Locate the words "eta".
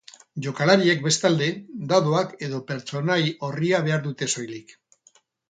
2.47-2.63